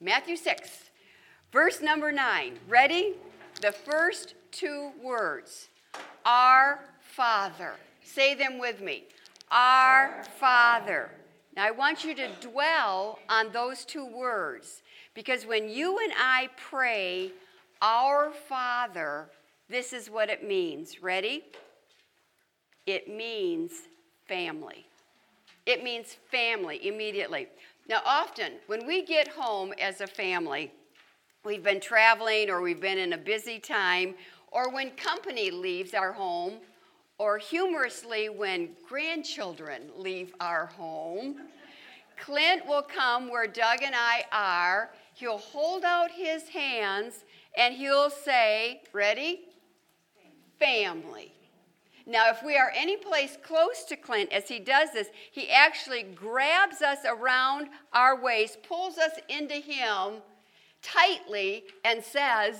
[0.00, 0.90] Matthew 6,
[1.52, 2.58] verse number 9.
[2.68, 3.14] Ready?
[3.62, 5.68] The first two words
[6.26, 7.74] Our Father.
[8.02, 9.04] Say them with me.
[9.50, 11.10] Our Father.
[11.56, 14.82] Now, I want you to dwell on those two words
[15.14, 17.30] because when you and I pray,
[17.80, 19.30] Our Father,
[19.70, 21.02] this is what it means.
[21.02, 21.44] Ready?
[22.86, 23.70] It means
[24.26, 24.86] family.
[25.66, 27.46] It means family immediately.
[27.86, 30.72] Now, often when we get home as a family,
[31.44, 34.14] we've been traveling or we've been in a busy time,
[34.50, 36.54] or when company leaves our home,
[37.18, 41.36] or humorously when grandchildren leave our home,
[42.18, 44.90] Clint will come where Doug and I are.
[45.14, 47.24] He'll hold out his hands
[47.56, 49.42] and he'll say, Ready?
[50.58, 51.32] Family.
[52.06, 56.02] Now, if we are any place close to Clint as he does this, he actually
[56.02, 60.20] grabs us around our waist, pulls us into him
[60.82, 62.56] tightly, and says,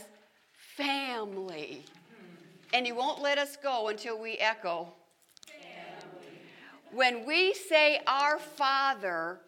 [0.77, 1.85] Family.
[2.73, 4.89] And he won't let us go until we echo.
[5.47, 6.39] Family.
[6.91, 9.41] When we say our Father,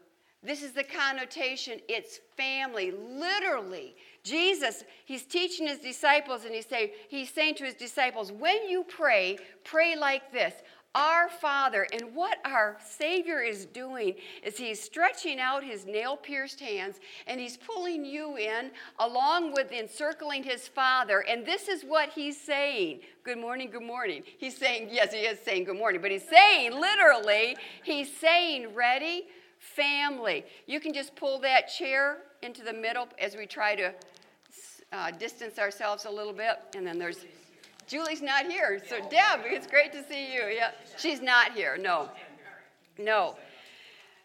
[0.42, 2.92] this is the connotation, it's family.
[2.92, 3.97] Literally,
[4.27, 8.85] Jesus, he's teaching his disciples and he's saying, he's saying to his disciples, when you
[8.85, 10.53] pray, pray like this.
[10.97, 16.59] Our Father, and what our Savior is doing is He's stretching out His nail pierced
[16.59, 21.23] hands and He's pulling you in along with encircling His Father.
[21.29, 24.23] And this is what He's saying Good morning, good morning.
[24.39, 29.27] He's saying, yes, He is saying good morning, but He's saying literally, He's saying, ready?
[29.59, 30.47] Family.
[30.67, 33.93] You can just pull that chair into the middle as we try to
[34.97, 36.58] uh, distance ourselves a little bit.
[36.75, 37.25] And then there's
[37.86, 38.83] Julie's not here.
[38.89, 40.42] So, Deb, it's great to see you.
[40.55, 41.77] Yeah, she's not here.
[41.78, 42.08] No.
[42.98, 43.36] No.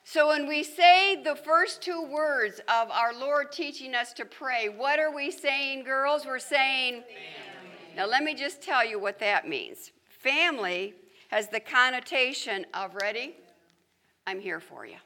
[0.03, 4.67] So, when we say the first two words of our Lord teaching us to pray,
[4.67, 6.25] what are we saying, girls?
[6.25, 7.95] We're saying, family.
[7.95, 9.91] now let me just tell you what that means.
[10.09, 10.95] Family
[11.29, 13.35] has the connotation of, ready?
[14.25, 14.97] I'm here for you.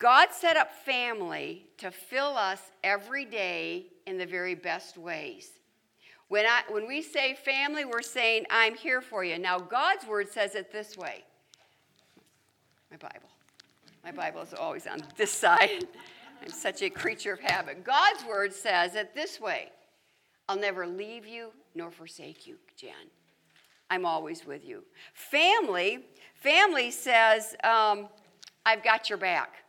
[0.00, 5.50] God set up family to fill us every day in the very best ways.
[6.28, 9.38] When, I, when we say family, we're saying, I'm here for you.
[9.38, 11.22] Now, God's word says it this way
[12.90, 13.28] my Bible.
[14.02, 15.86] My Bible is always on this side.
[16.42, 17.84] I'm such a creature of habit.
[17.84, 19.70] God's word says it this way
[20.48, 22.90] I'll never leave you nor forsake you, Jen.
[23.90, 24.82] I'm always with you.
[25.12, 26.06] Family,
[26.36, 28.08] family says, um,
[28.64, 29.64] I've got your back.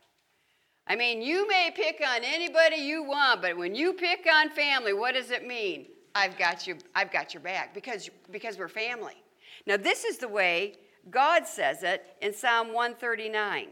[0.86, 4.92] I mean, you may pick on anybody you want, but when you pick on family,
[4.92, 5.86] what does it mean?
[6.14, 9.22] I've got you, I've got your back because, because we're family.
[9.66, 10.74] Now, this is the way
[11.10, 13.68] God says it in Psalm 139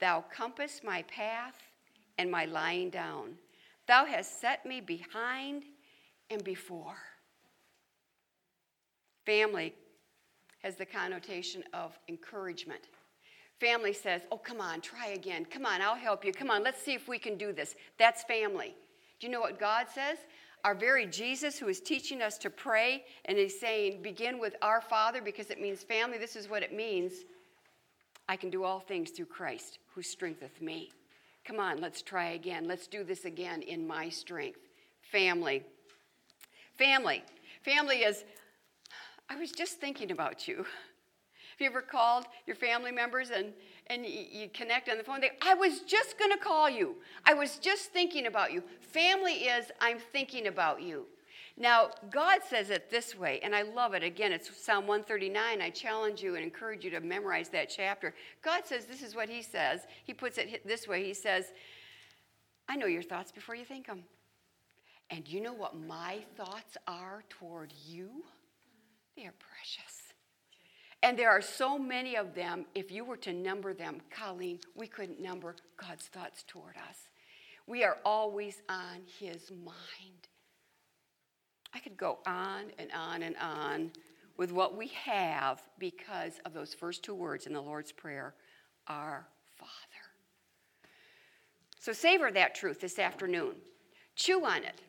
[0.00, 1.54] Thou compass my path
[2.18, 3.36] and my lying down.
[3.86, 5.64] Thou hast set me behind
[6.30, 6.96] and before.
[9.24, 9.74] Family
[10.62, 12.88] has the connotation of encouragement.
[13.60, 15.44] Family says, Oh, come on, try again.
[15.44, 16.32] Come on, I'll help you.
[16.32, 17.76] Come on, let's see if we can do this.
[17.98, 18.74] That's family.
[19.20, 20.18] Do you know what God says?
[20.64, 24.80] Our very Jesus, who is teaching us to pray, and he's saying, Begin with our
[24.80, 26.18] Father because it means family.
[26.18, 27.12] This is what it means.
[28.28, 30.90] I can do all things through Christ who strengtheneth me.
[31.44, 32.66] Come on, let's try again.
[32.66, 34.60] Let's do this again in my strength.
[35.12, 35.62] Family.
[36.78, 37.22] Family.
[37.62, 38.24] Family is,
[39.28, 40.64] I was just thinking about you.
[41.54, 43.52] Have you ever called your family members and,
[43.86, 45.20] and you connect on the phone?
[45.20, 46.96] They, I was just going to call you.
[47.24, 48.60] I was just thinking about you.
[48.80, 51.06] Family is, I'm thinking about you.
[51.56, 54.02] Now, God says it this way, and I love it.
[54.02, 55.62] Again, it's Psalm 139.
[55.62, 58.16] I challenge you and encourage you to memorize that chapter.
[58.42, 59.82] God says this is what He says.
[60.02, 61.52] He puts it this way He says,
[62.68, 64.02] I know your thoughts before you think them.
[65.10, 68.10] And you know what my thoughts are toward you?
[69.16, 70.03] They are precious.
[71.04, 74.86] And there are so many of them, if you were to number them, Colleen, we
[74.86, 76.96] couldn't number God's thoughts toward us.
[77.66, 80.28] We are always on His mind.
[81.74, 83.92] I could go on and on and on
[84.38, 88.34] with what we have because of those first two words in the Lord's Prayer
[88.88, 89.26] Our
[89.58, 89.70] Father.
[91.80, 93.56] So savor that truth this afternoon,
[94.16, 94.80] chew on it,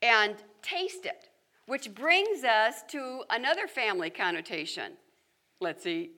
[0.00, 1.28] and taste it,
[1.66, 4.92] which brings us to another family connotation
[5.62, 6.10] Let's eat.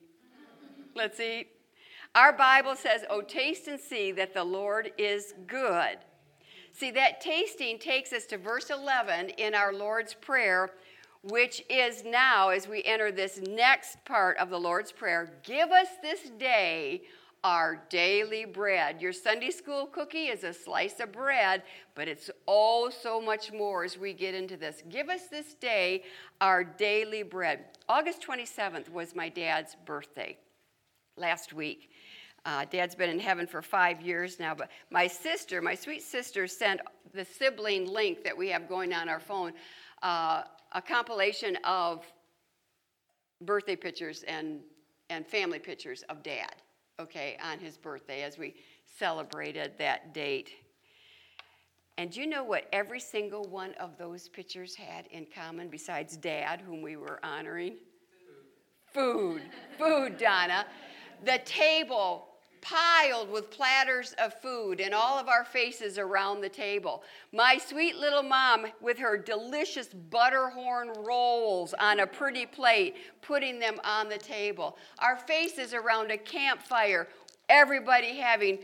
[0.95, 1.49] Let's eat.
[2.15, 5.99] Our Bible says, Oh, taste and see that the Lord is good.
[6.71, 10.71] See, that tasting takes us to verse 11 in our Lord's Prayer,
[11.21, 15.89] which is now, as we enter this next part of the Lord's Prayer, give us
[16.01, 17.03] this day
[17.45, 18.99] our daily bread.
[18.99, 21.61] Your Sunday school cookie is a slice of bread,
[21.93, 24.81] but it's oh so much more as we get into this.
[24.89, 26.01] Give us this day
[26.41, 27.65] our daily bread.
[27.87, 30.39] August 27th was my dad's birthday
[31.17, 31.91] last week.
[32.45, 36.47] Uh, Dad's been in heaven for five years now, but my sister, my sweet sister,
[36.47, 36.81] sent
[37.13, 39.53] the sibling link that we have going on our phone,
[40.01, 42.03] uh, a compilation of
[43.41, 44.61] birthday pictures and,
[45.11, 46.55] and family pictures of Dad,
[46.99, 48.55] okay, on his birthday as we
[48.97, 50.51] celebrated that date.
[51.97, 56.61] And you know what every single one of those pictures had in common besides Dad,
[56.61, 57.75] whom we were honoring?
[58.93, 59.41] Food.
[59.41, 59.41] Food,
[59.77, 60.65] Food Donna.
[61.23, 62.34] The table
[62.65, 67.03] piled with platters of food and all of our faces around the table.
[67.31, 73.79] My sweet little mom with her delicious butterhorn rolls on a pretty plate, putting them
[73.83, 74.77] on the table.
[74.97, 77.07] Our faces around a campfire,
[77.49, 78.57] everybody having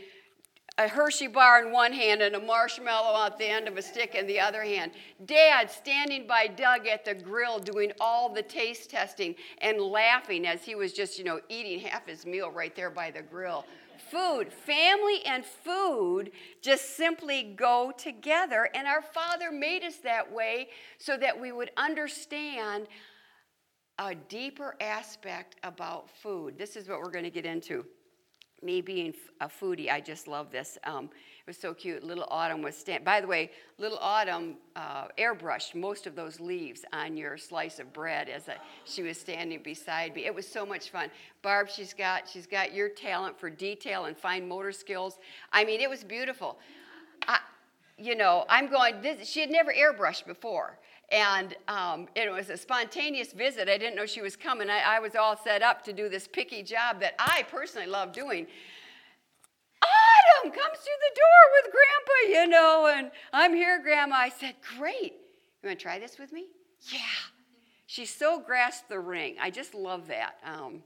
[0.78, 4.16] a Hershey bar in one hand and a marshmallow at the end of a stick
[4.16, 4.94] in the other hand.
[5.26, 10.64] Dad standing by Doug at the grill doing all the taste testing and laughing as
[10.64, 13.66] he was just, you know, eating half his meal right there by the grill
[14.10, 14.52] food.
[14.52, 16.32] Family and food
[16.62, 18.70] just simply go together.
[18.74, 22.88] And our Father made us that way so that we would understand
[23.98, 26.58] a deeper aspect about food.
[26.58, 27.86] This is what we're going to get into
[28.64, 30.78] me being a foodie, I just love this.
[30.84, 32.04] Um, it was so cute.
[32.04, 33.04] Little Autumn was stand.
[33.04, 33.50] By the way,
[33.80, 38.56] Little Autumn uh, airbrushed most of those leaves on your slice of bread as a,
[38.86, 40.26] she was standing beside me.
[40.26, 41.10] It was so much fun.
[41.42, 45.18] Barb, she's got she's got your talent for detail and fine motor skills.
[45.52, 46.60] I mean, it was beautiful.
[47.28, 47.40] I,
[47.98, 49.02] you know, I'm going.
[49.02, 50.78] This, she had never airbrushed before.
[51.12, 53.68] And um, it was a spontaneous visit.
[53.68, 54.70] I didn't know she was coming.
[54.70, 58.14] I, I was all set up to do this picky job that I personally love
[58.14, 58.48] doing.
[59.82, 64.16] Autumn comes through the door with Grandpa, you know, and I'm here, Grandma.
[64.16, 65.16] I said, Great.
[65.62, 66.46] You want to try this with me?
[66.92, 67.00] Yeah.
[67.88, 69.36] She so grasped the ring.
[69.40, 70.36] I just love that.
[70.46, 70.82] Um,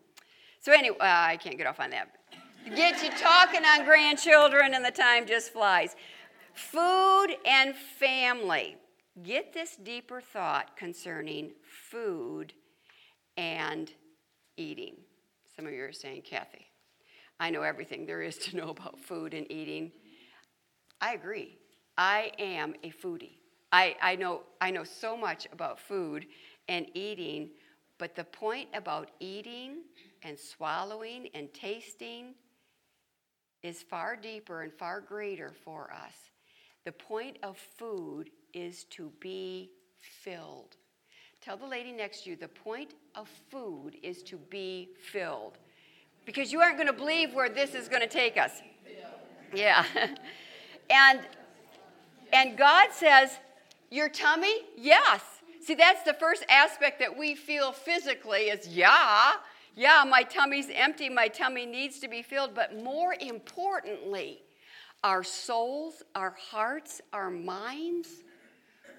[0.59, 2.09] so, anyway, uh, I can't get off on that.
[2.75, 5.95] Get you talking on grandchildren, and the time just flies.
[6.55, 8.77] Food and family
[9.23, 11.51] get this deeper thought concerning
[11.89, 12.53] food
[13.37, 13.91] and
[14.57, 14.95] eating.
[15.55, 16.67] Some of you are saying, Kathy,
[17.39, 19.91] I know everything there is to know about food and eating.
[21.01, 21.57] I agree.
[21.97, 23.37] I am a foodie.
[23.71, 26.25] I, I, know, I know so much about food
[26.67, 27.49] and eating,
[27.97, 29.83] but the point about eating
[30.23, 32.35] and swallowing and tasting
[33.63, 36.13] is far deeper and far greater for us.
[36.85, 40.77] The point of food is to be filled.
[41.41, 45.57] Tell the lady next to you the point of food is to be filled.
[46.25, 48.61] Because you aren't going to believe where this is going to take us.
[49.53, 49.83] Yeah.
[50.89, 51.21] and
[52.33, 53.37] and God says,
[53.89, 54.61] "Your tummy?
[54.77, 55.21] Yes."
[55.61, 59.33] See, that's the first aspect that we feel physically is, "Yeah,
[59.75, 64.41] yeah, my tummy's empty, my tummy needs to be filled." But more importantly,
[65.05, 68.09] our souls, our hearts, our minds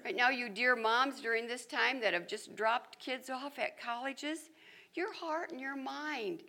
[0.07, 3.77] Right now, you dear moms during this time that have just dropped kids off at
[3.77, 4.51] colleges,
[4.93, 6.43] your heart and your mind,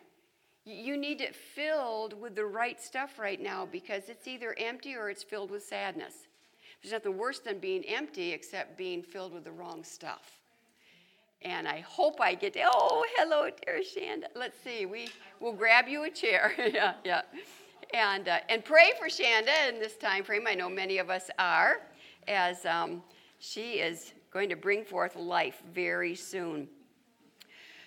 [0.64, 5.10] you need it filled with the right stuff right now because it's either empty or
[5.10, 6.28] it's filled with sadness.
[6.80, 10.38] There's nothing worse than being empty except being filled with the wrong stuff.
[11.42, 14.26] And I hope I get to, oh, hello, dear Shanda.
[14.36, 15.08] Let's see, we
[15.40, 16.52] will grab you a chair.
[16.58, 17.22] yeah, yeah.
[17.94, 20.46] And, uh, and pray for Shanda in this time frame.
[20.46, 21.80] I know many of us are,
[22.26, 23.02] as um,
[23.38, 26.68] she is going to bring forth life very soon.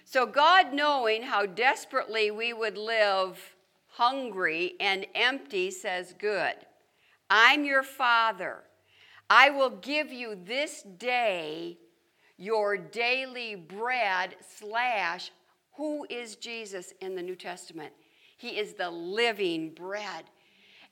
[0.06, 3.40] So, God, knowing how desperately we would live
[3.88, 6.56] hungry and empty, says, Good.
[7.30, 8.64] I'm your Father.
[9.30, 11.78] I will give you this day
[12.42, 15.32] your daily bread, slash,
[15.78, 17.94] who is Jesus in the New Testament?
[18.42, 20.24] He is the living bread.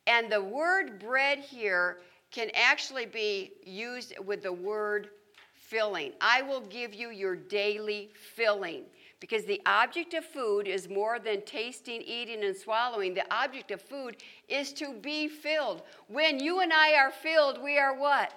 [0.06, 1.98] And the word bread here
[2.30, 5.10] can actually be used with the word
[5.56, 6.12] filling.
[6.22, 8.84] I will give you your daily filling.
[9.20, 13.16] Because the object of food is more than tasting, eating, and swallowing.
[13.16, 15.82] The object of food is to be filled.
[16.08, 18.32] When you and I are filled, we are what?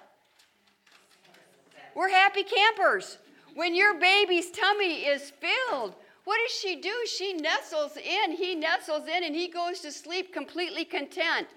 [1.93, 3.19] We're happy campers.
[3.53, 5.93] When your baby's tummy is filled,
[6.25, 6.93] what does she do?
[7.05, 11.47] She nestles in, he nestles in, and he goes to sleep completely content,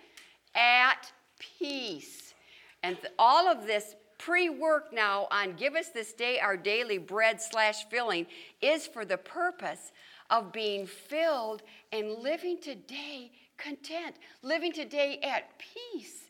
[0.54, 2.34] at peace.
[2.82, 7.40] And all of this pre work now on give us this day our daily bread
[7.40, 8.26] slash filling
[8.60, 9.92] is for the purpose
[10.30, 16.24] of being filled and living today content, living today at peace.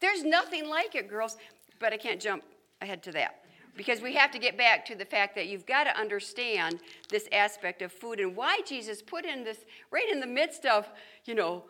[0.00, 1.36] There's nothing like it, girls,
[1.78, 2.42] but I can't jump
[2.80, 3.42] ahead to that
[3.78, 7.28] because we have to get back to the fact that you've got to understand this
[7.32, 10.86] aspect of food and why Jesus put in this right in the midst of,
[11.24, 11.62] you know,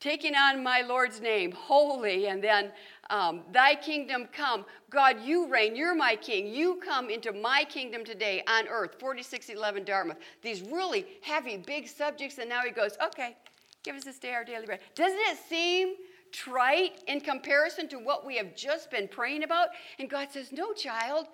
[0.00, 2.72] taking on my Lord's name, holy, and then
[3.10, 4.64] um, thy kingdom come.
[4.88, 5.76] God, you reign.
[5.76, 6.46] You're my king.
[6.46, 8.96] You come into my kingdom today on earth.
[8.98, 10.16] 4611 Dartmouth.
[10.40, 13.36] These really heavy, big subjects, and now he goes, okay,
[13.82, 14.80] give us this day our daily bread.
[14.94, 15.96] Doesn't it seem
[16.32, 19.68] trite in comparison to what we have just been praying about?
[19.98, 21.26] And God says, no, child.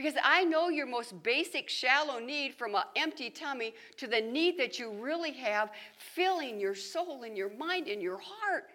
[0.00, 4.58] Because I know your most basic, shallow need from an empty tummy to the need
[4.58, 8.70] that you really have, filling your soul and your mind and your heart,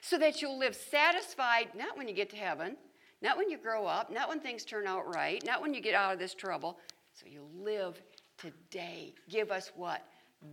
[0.00, 2.78] so that you'll live satisfied, not when you get to heaven,
[3.20, 5.94] not when you grow up, not when things turn out right, not when you get
[5.94, 6.78] out of this trouble.
[7.12, 8.00] So you live
[8.38, 9.12] today.
[9.28, 10.02] Give us what?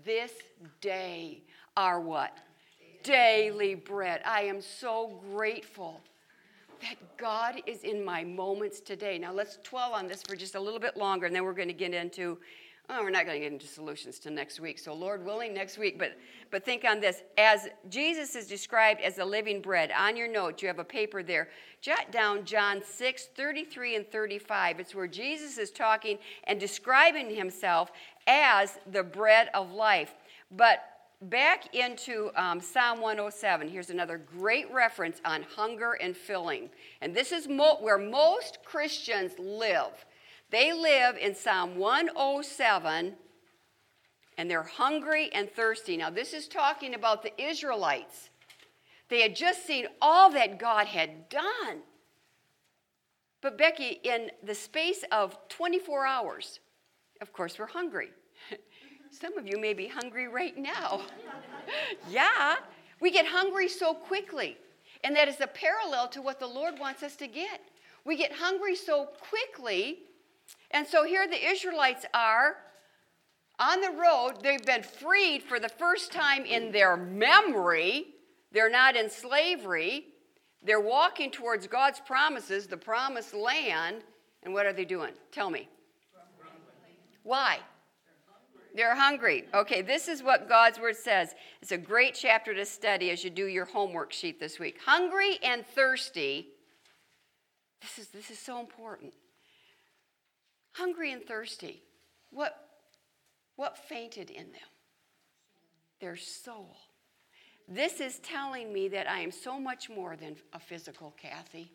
[0.04, 0.34] This
[0.82, 1.42] day,
[1.78, 2.38] our what?
[3.02, 4.20] Daily bread.
[4.26, 6.02] I am so grateful
[6.82, 9.18] that God is in my moments today.
[9.18, 11.68] Now, let's dwell on this for just a little bit longer, and then we're going
[11.68, 12.38] to get into.
[12.90, 14.80] Oh, we're not going to get into solutions till next week.
[14.80, 16.00] So, Lord willing, next week.
[16.00, 16.18] But,
[16.52, 17.22] but think on this.
[17.38, 21.22] As Jesus is described as the living bread, on your note, you have a paper
[21.22, 21.50] there.
[21.82, 24.80] Jot down John 6, 33 and 35.
[24.80, 27.92] It's where Jesus is talking and describing himself
[28.26, 30.14] as the bread of life.
[30.50, 30.82] But
[31.22, 33.68] back into um, Psalm 107.
[33.68, 36.70] Here's another great reference on hunger and filling.
[37.02, 40.06] And this is mo- where most Christians live.
[40.50, 43.16] They live in Psalm 107
[44.38, 45.98] and they're hungry and thirsty.
[45.98, 48.30] Now, this is talking about the Israelites.
[49.10, 51.82] They had just seen all that God had done.
[53.42, 56.60] But, Becky, in the space of 24 hours,
[57.22, 58.10] of course, we're hungry.
[59.12, 61.02] Some of you may be hungry right now.
[62.10, 62.56] yeah,
[63.00, 64.58] we get hungry so quickly.
[65.04, 67.62] And that is a parallel to what the Lord wants us to get.
[68.06, 70.00] We get hungry so quickly.
[70.72, 72.58] And so here the Israelites are
[73.60, 74.42] on the road.
[74.42, 78.08] They've been freed for the first time in their memory.
[78.52, 80.06] They're not in slavery.
[80.64, 84.04] They're walking towards God's promises, the promised land.
[84.44, 85.12] And what are they doing?
[85.32, 85.70] Tell me.
[87.24, 87.60] Why?
[88.78, 89.46] They're hungry.
[89.56, 91.34] Okay, this is what God's word says.
[91.64, 94.78] It's a great chapter to study as you do your homework sheet this week.
[94.86, 96.50] Hungry and thirsty.
[97.82, 99.16] This is this is so important.
[100.74, 101.82] Hungry and thirsty.
[102.30, 102.56] What
[103.56, 104.70] what fainted in them?
[106.00, 106.78] Their soul.
[107.68, 111.72] This is telling me that I am so much more than a physical Kathy.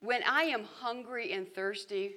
[0.00, 2.14] When I am hungry and thirsty,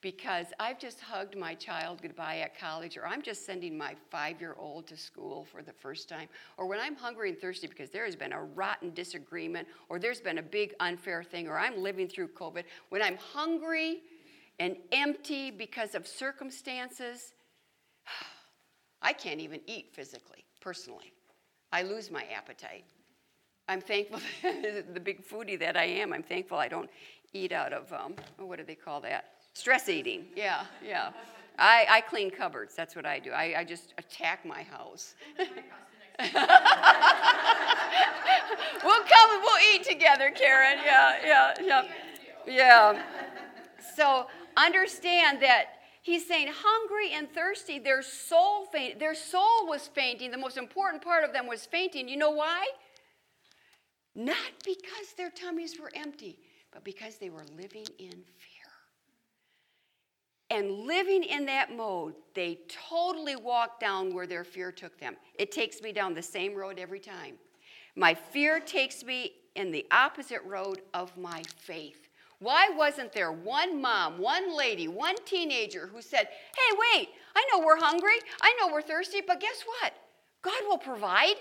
[0.00, 4.40] because I've just hugged my child goodbye at college, or I'm just sending my five
[4.40, 7.90] year old to school for the first time, or when I'm hungry and thirsty because
[7.90, 11.82] there has been a rotten disagreement, or there's been a big unfair thing, or I'm
[11.82, 14.00] living through COVID, when I'm hungry
[14.58, 17.34] and empty because of circumstances,
[19.02, 21.12] I can't even eat physically, personally.
[21.72, 22.84] I lose my appetite.
[23.68, 26.90] I'm thankful, the big foodie that I am, I'm thankful I don't
[27.32, 29.39] eat out of, um, what do they call that?
[29.54, 31.10] Stress eating, yeah, yeah.
[31.58, 33.32] I, I clean cupboards, that's what I do.
[33.32, 35.14] I, I just attack my house.
[35.38, 36.28] we'll
[39.04, 40.78] come and we'll eat together, Karen.
[40.84, 41.82] Yeah, yeah, yeah.
[42.46, 43.02] Yeah.
[43.96, 44.26] So
[44.56, 45.66] understand that
[46.02, 50.30] he's saying hungry and thirsty, their soul faint, their soul was fainting.
[50.30, 52.08] The most important part of them was fainting.
[52.08, 52.66] You know why?
[54.14, 56.38] Not because their tummies were empty,
[56.72, 58.49] but because they were living in fear.
[60.50, 65.16] And living in that mode, they totally walk down where their fear took them.
[65.36, 67.36] It takes me down the same road every time.
[67.94, 72.08] My fear takes me in the opposite road of my faith.
[72.40, 77.64] Why wasn't there one mom, one lady, one teenager who said, Hey, wait, I know
[77.64, 79.92] we're hungry, I know we're thirsty, but guess what?
[80.42, 81.34] God will provide.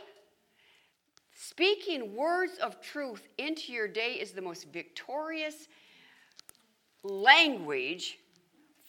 [1.34, 5.70] Speaking words of truth into your day is the most victorious
[7.04, 8.20] language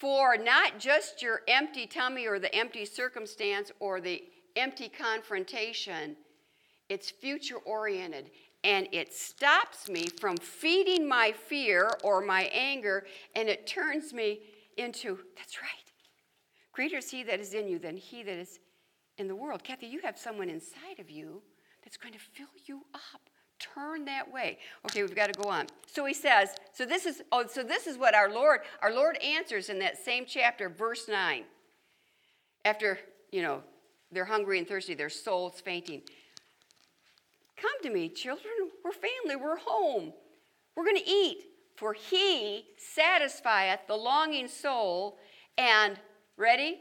[0.00, 4.24] for not just your empty tummy or the empty circumstance or the
[4.56, 6.16] empty confrontation,
[6.88, 8.30] it's future oriented.
[8.64, 14.40] And it stops me from feeding my fear or my anger, and it turns me
[14.76, 15.70] into, that's right.
[16.72, 18.58] Greater is he that is in you than he that is
[19.18, 19.62] in the world.
[19.62, 21.42] Kathy, you have someone inside of you
[21.82, 23.30] that's going to fill you up
[23.60, 27.22] turn that way okay we've got to go on so he says so this is
[27.30, 31.08] oh so this is what our lord our lord answers in that same chapter verse
[31.08, 31.44] 9
[32.64, 32.98] after
[33.30, 33.62] you know
[34.12, 36.02] They're hungry and thirsty, their souls fainting.
[37.56, 38.52] Come to me, children.
[38.84, 40.12] We're family, we're home.
[40.74, 41.44] We're to eat.
[41.76, 45.18] For he satisfieth the longing soul
[45.56, 45.98] and,
[46.36, 46.78] ready?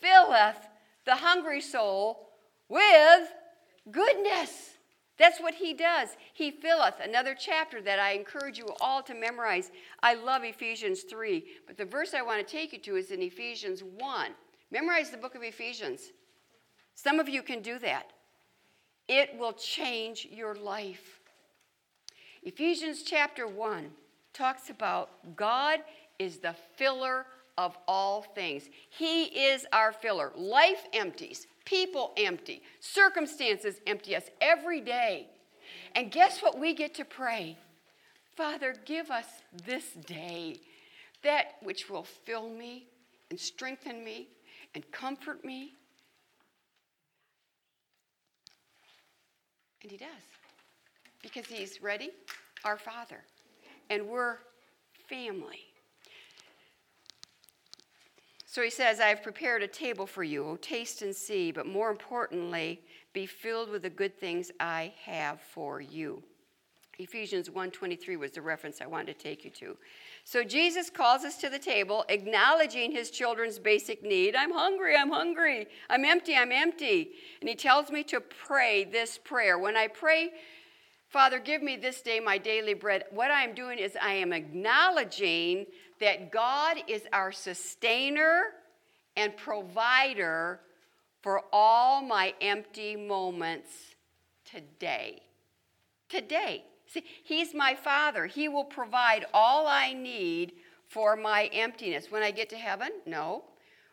[0.00, 0.68] Filleth
[1.04, 2.30] the hungry soul
[2.68, 3.32] with
[3.90, 4.70] goodness.
[5.20, 6.16] That's what he does.
[6.32, 6.94] He filleth.
[6.98, 9.70] Another chapter that I encourage you all to memorize.
[10.02, 13.20] I love Ephesians 3, but the verse I want to take you to is in
[13.20, 14.30] Ephesians 1.
[14.70, 16.12] Memorize the book of Ephesians.
[16.94, 18.14] Some of you can do that.
[19.08, 21.20] It will change your life.
[22.42, 23.90] Ephesians chapter 1
[24.32, 25.80] talks about God
[26.18, 27.26] is the filler
[27.58, 28.70] of all things.
[28.88, 30.32] He is our filler.
[30.34, 35.28] Life empties, people empty, circumstances empty us every day.
[35.94, 37.56] And guess what we get to pray?
[38.36, 39.26] Father, give us
[39.64, 40.56] this day
[41.22, 42.88] that which will fill me
[43.30, 44.28] and strengthen me
[44.74, 45.74] and comfort me.
[49.82, 50.08] And He does.
[51.22, 52.10] Because He's ready,
[52.64, 53.22] our Father.
[53.90, 54.38] And we're
[55.08, 55.69] family.
[58.50, 60.44] So he says, I have prepared a table for you.
[60.44, 65.40] Oh, taste and see, but more importantly, be filled with the good things I have
[65.40, 66.24] for you.
[66.98, 69.76] Ephesians 1:23 was the reference I wanted to take you to.
[70.24, 74.34] So Jesus calls us to the table, acknowledging his children's basic need.
[74.34, 75.68] I'm hungry, I'm hungry.
[75.88, 77.12] I'm empty, I'm empty.
[77.38, 79.58] And he tells me to pray this prayer.
[79.58, 80.32] When I pray,
[81.08, 84.32] Father, give me this day my daily bread, what I am doing is I am
[84.32, 85.66] acknowledging
[86.00, 88.42] that God is our sustainer
[89.16, 90.60] and provider
[91.22, 93.70] for all my empty moments
[94.44, 95.22] today.
[96.08, 96.64] Today.
[96.86, 98.26] See, He's my Father.
[98.26, 100.54] He will provide all I need
[100.88, 102.10] for my emptiness.
[102.10, 102.90] When I get to heaven?
[103.06, 103.44] No.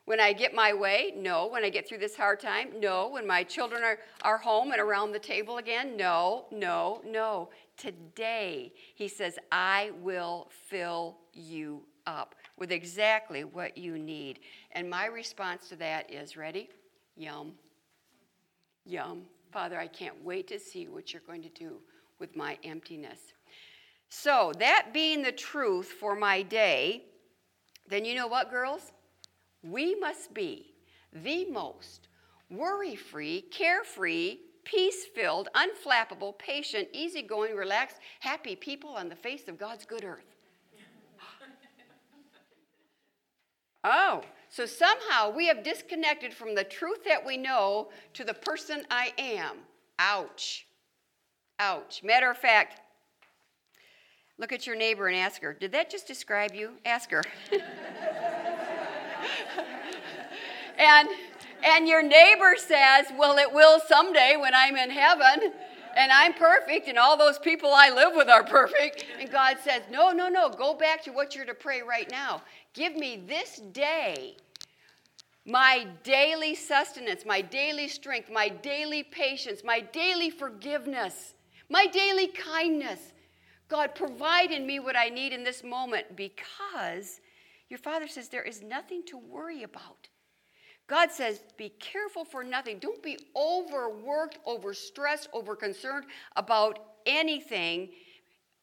[0.06, 1.14] When I get my way?
[1.16, 1.48] No.
[1.48, 2.80] When I get through this hard time?
[2.80, 3.10] No.
[3.10, 5.98] When my children are, are home and around the table again?
[5.98, 7.50] No, no, no.
[7.76, 14.39] Today, He says, I will fill you up with exactly what you need.
[14.72, 16.70] And my response to that is ready?
[17.15, 17.51] Yum.
[18.85, 19.24] Yum.
[19.51, 21.77] Father, I can't wait to see what you're going to do
[22.20, 23.20] with my emptiness.
[24.09, 27.03] So, that being the truth for my day,
[27.87, 28.93] then you know what, girls?
[29.63, 30.74] We must be
[31.11, 32.07] the most
[32.50, 39.57] worry free, carefree, peace filled, unflappable, patient, easygoing, relaxed, happy people on the face of
[39.57, 40.37] God's good earth.
[43.90, 48.86] Oh, so somehow we have disconnected from the truth that we know to the person
[48.92, 49.60] I am.
[49.98, 50.68] Ouch.
[51.58, 52.04] Ouch.
[52.04, 52.82] Matter of fact,
[54.38, 56.72] look at your neighbor and ask her, Did that just describe you?
[56.86, 57.24] Ask her.
[60.78, 61.08] and
[61.64, 65.54] and your neighbor says, Well, it will someday when I'm in heaven
[65.98, 69.03] and I'm perfect, and all those people I live with are perfect.
[69.20, 72.44] And God says, No, no, no, go back to what you're to pray right now.
[72.74, 74.38] Give me this day
[75.48, 81.33] my daily sustenance, my daily strength, my daily patience, my daily forgiveness,
[81.70, 83.14] my daily kindness.
[83.70, 87.22] God, provide in me what I need in this moment because
[87.70, 90.06] your Father says there is nothing to worry about.
[90.88, 92.80] God says, be careful for nothing.
[92.80, 96.04] Don't be overworked, overstressed, overconcerned
[96.36, 97.90] about anything.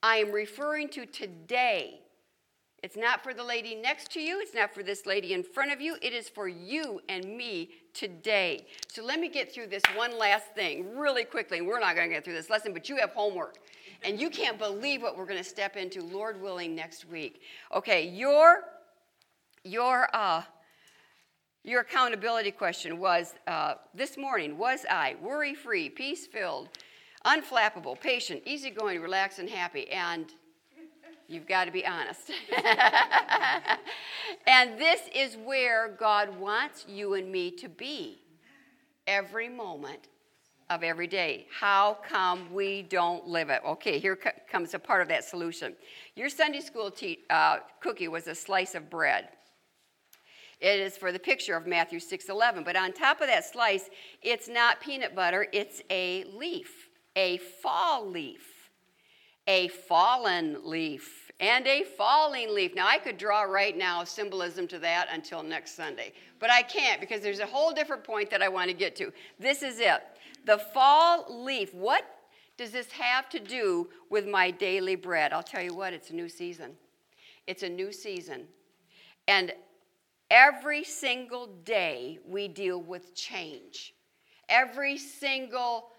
[0.02, 2.00] I am referring to today.
[2.82, 5.72] It's not for the lady next to you, it's not for this lady in front
[5.72, 8.66] of you, it is for you and me today.
[8.88, 11.62] So let me get through this one last thing really quickly.
[11.62, 13.56] We're not going to get through this lesson, but you have homework.
[14.02, 17.40] And you can't believe what we're going to step into, Lord willing, next week.
[17.74, 18.64] Okay, your
[19.64, 20.42] your uh,
[21.64, 26.68] your accountability question was uh, this morning Was I worry free, peace filled,
[27.24, 29.90] unflappable, patient, easygoing, relaxed, and happy?
[29.90, 30.26] And
[31.26, 32.30] you've got to be honest.
[34.46, 38.20] and this is where God wants you and me to be
[39.06, 40.08] every moment
[40.68, 41.46] of every day.
[41.50, 43.62] How come we don't live it?
[43.66, 45.74] Okay, here co- comes a part of that solution.
[46.14, 49.28] Your Sunday school te- uh, cookie was a slice of bread.
[50.64, 52.64] It is for the picture of Matthew 6:11.
[52.64, 53.90] But on top of that slice,
[54.22, 58.70] it's not peanut butter, it's a leaf, a fall leaf,
[59.46, 62.74] a fallen leaf, and a falling leaf.
[62.74, 66.98] Now I could draw right now symbolism to that until next Sunday, but I can't
[66.98, 69.12] because there's a whole different point that I want to get to.
[69.38, 70.02] This is it.
[70.46, 71.74] The fall leaf.
[71.74, 72.04] What
[72.56, 75.34] does this have to do with my daily bread?
[75.34, 76.78] I'll tell you what, it's a new season.
[77.46, 78.48] It's a new season.
[79.28, 79.52] And
[80.34, 83.94] every single day we deal with change.
[84.48, 85.90] Every single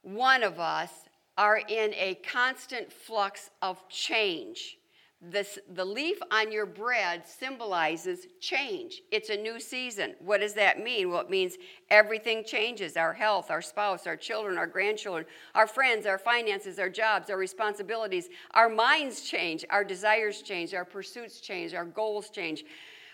[0.00, 0.90] one of us
[1.36, 4.78] are in a constant flux of change.
[5.20, 9.02] This, the leaf on your bread symbolizes change.
[9.12, 10.14] It's a new season.
[10.20, 11.10] What does that mean?
[11.10, 11.58] Well, it means
[11.90, 16.88] everything changes our health, our spouse, our children, our grandchildren, our friends, our finances, our
[16.88, 18.30] jobs, our responsibilities.
[18.52, 22.64] Our minds change, our desires change, our pursuits change, our goals change,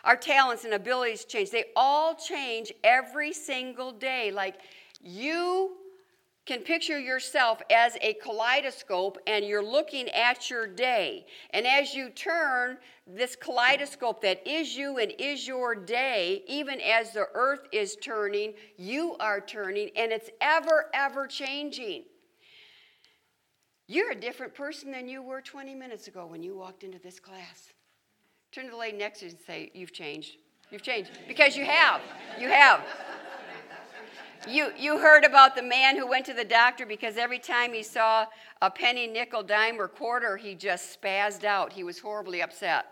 [0.06, 1.50] our talents and abilities change.
[1.50, 4.30] They all change every single day.
[4.30, 4.60] Like
[5.00, 5.76] you
[6.46, 11.26] can picture yourself as a kaleidoscope and you're looking at your day.
[11.50, 17.12] And as you turn this kaleidoscope that is you and is your day, even as
[17.12, 22.04] the earth is turning, you are turning, and it's ever, ever changing.
[23.88, 27.18] You're a different person than you were 20 minutes ago when you walked into this
[27.18, 27.72] class.
[28.56, 30.38] Turn to the lady next to you and say, You've changed.
[30.70, 31.10] You've changed.
[31.28, 32.00] Because you have.
[32.40, 32.80] You have.
[34.48, 37.82] You, you heard about the man who went to the doctor because every time he
[37.82, 38.24] saw
[38.62, 41.70] a penny, nickel, dime, or quarter, he just spazzed out.
[41.70, 42.86] He was horribly upset.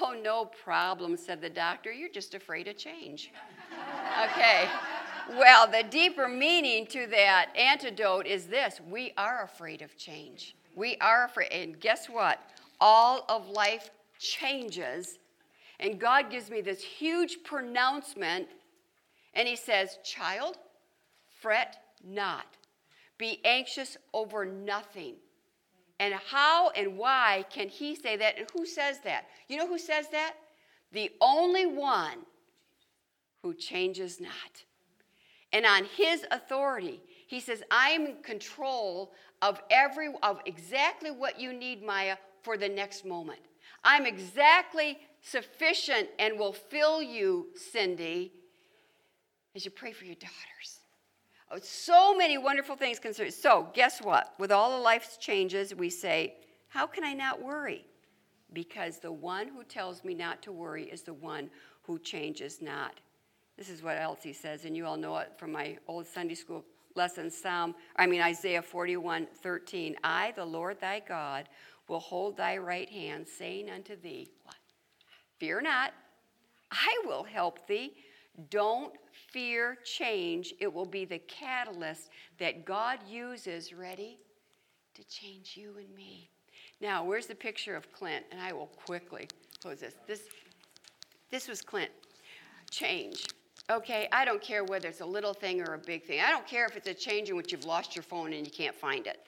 [0.00, 1.90] Oh, no problem, said the doctor.
[1.90, 3.32] You're just afraid of change.
[4.24, 4.68] okay.
[5.30, 10.54] Well, the deeper meaning to that antidote is this we are afraid of change.
[10.76, 11.50] We are afraid.
[11.50, 12.38] And guess what?
[12.80, 15.18] All of life changes.
[15.80, 18.48] And God gives me this huge pronouncement.
[19.34, 20.56] And He says, Child,
[21.40, 22.46] Fret not.
[23.18, 25.14] Be anxious over nothing.
[25.98, 28.38] And how and why can he say that?
[28.38, 29.26] And who says that?
[29.48, 30.34] You know who says that?
[30.92, 32.18] The only one
[33.42, 34.64] who changes not.
[35.52, 41.40] And on his authority, he says, I am in control of every of exactly what
[41.40, 43.40] you need, Maya, for the next moment.
[43.82, 48.32] I'm exactly sufficient and will fill you, Cindy,
[49.56, 50.78] as you pray for your daughters.
[51.50, 53.32] Oh, so many wonderful things concerning.
[53.32, 54.32] So, guess what?
[54.38, 56.34] With all of life's changes, we say,
[56.68, 57.84] How can I not worry?
[58.52, 61.50] Because the one who tells me not to worry is the one
[61.82, 62.94] who changes not.
[63.58, 66.64] This is what Elsie says, and you all know it from my old Sunday school
[66.96, 69.96] lesson, Psalm, I mean Isaiah 41, 13.
[70.02, 71.48] I, the Lord thy God,
[71.88, 74.56] will hold thy right hand, saying unto thee, What?
[75.38, 75.92] Fear not,
[76.70, 77.94] I will help thee.
[78.50, 78.92] Don't
[79.30, 80.54] fear change.
[80.60, 84.18] It will be the catalyst that God uses, ready,
[84.94, 86.30] to change you and me.
[86.80, 88.24] Now, where's the picture of Clint?
[88.30, 89.28] And I will quickly
[89.62, 89.94] close this.
[90.06, 90.22] This,
[91.30, 91.90] this was Clint.
[92.70, 93.26] Change.
[93.70, 96.20] Okay, I don't care whether it's a little thing or a big thing.
[96.20, 98.52] I don't care if it's a change in which you've lost your phone and you
[98.52, 99.18] can't find it.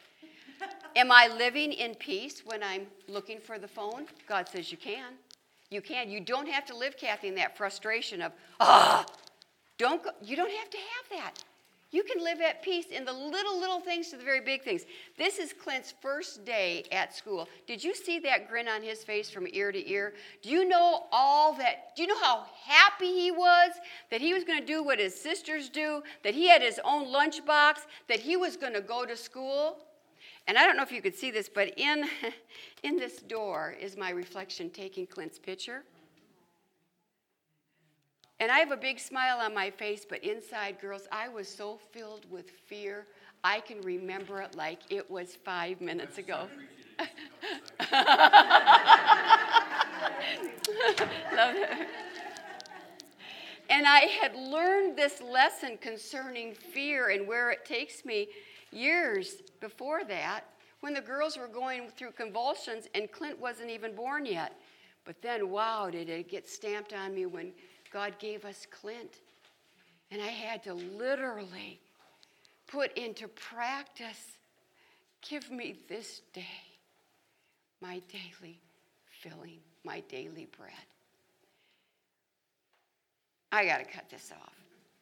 [0.98, 4.06] Am I living in peace when I'm looking for the phone?
[4.28, 5.12] God says you can.
[5.70, 6.10] You can.
[6.10, 9.06] You don't have to live, Kathy, in that frustration of, ah,
[9.78, 11.44] don't go, you don't have to have that.
[11.92, 14.86] You can live at peace in the little, little things to the very big things.
[15.16, 17.48] This is Clint's first day at school.
[17.68, 20.14] Did you see that grin on his face from ear to ear?
[20.42, 21.94] Do you know all that?
[21.94, 23.70] Do you know how happy he was
[24.10, 27.06] that he was going to do what his sisters do, that he had his own
[27.06, 29.78] lunchbox, that he was going to go to school?
[30.48, 32.06] And I don't know if you could see this, but in,
[32.82, 35.84] in this door is my reflection taking Clint's picture.
[38.40, 41.78] And I have a big smile on my face, but inside, girls, I was so
[41.92, 43.06] filled with fear,
[43.44, 46.48] I can remember it like it was five minutes ago.
[51.38, 51.88] Love it.
[53.68, 58.28] and I had learned this lesson concerning fear and where it takes me
[58.72, 60.44] years before that
[60.80, 64.52] when the girls were going through convulsions and Clint wasn't even born yet.
[65.04, 67.52] But then, wow, did it get stamped on me when
[67.92, 69.20] God gave us Clint.
[70.10, 71.80] And I had to literally
[72.66, 74.38] put into practice
[75.28, 76.46] give me this day
[77.80, 78.60] my daily
[79.22, 80.72] filling, my daily bread.
[83.50, 84.52] I got to cut this off.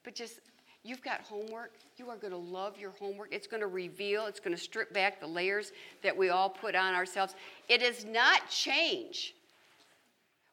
[0.05, 0.41] But just
[0.87, 1.73] You've got homework.
[1.97, 3.33] You are going to love your homework.
[3.33, 5.73] It's going to reveal, it's going to strip back the layers
[6.05, 7.35] that we all put on ourselves.
[7.69, 9.35] It is not change.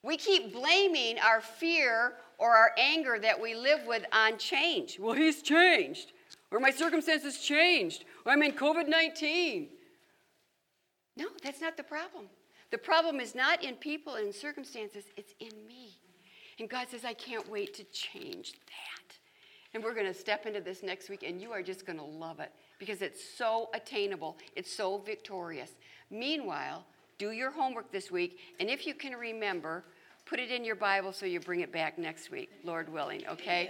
[0.02, 4.98] We keep blaming our fear or our anger that we live with on change.
[5.00, 6.14] Well, he's changed,
[6.50, 9.68] or my circumstances changed, or I'm in COVID 19.
[11.16, 12.26] No, that's not the problem.
[12.72, 15.96] The problem is not in people and circumstances, it's in me.
[16.60, 19.18] And God says, I can't wait to change that.
[19.74, 22.06] And we're going to step into this next week, and you are just going to
[22.06, 25.72] love it because it's so attainable, it's so victorious.
[26.12, 26.86] Meanwhile,
[27.18, 29.84] do your homework this week, and if you can remember,
[30.26, 33.70] Put it in your Bible so you bring it back next week, Lord willing, okay?